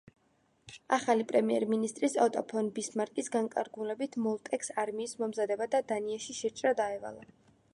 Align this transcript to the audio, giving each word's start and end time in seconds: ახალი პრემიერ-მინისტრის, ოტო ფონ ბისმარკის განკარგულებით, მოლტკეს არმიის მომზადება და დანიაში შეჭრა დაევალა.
ახალი 0.95 1.25
პრემიერ-მინისტრის, 1.31 2.15
ოტო 2.23 2.41
ფონ 2.53 2.71
ბისმარკის 2.79 3.29
განკარგულებით, 3.35 4.17
მოლტკეს 4.29 4.73
არმიის 4.85 5.15
მომზადება 5.21 5.69
და 5.77 5.83
დანიაში 5.93 6.37
შეჭრა 6.39 6.73
დაევალა. 6.81 7.29